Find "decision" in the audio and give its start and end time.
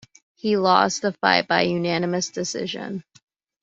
2.31-3.03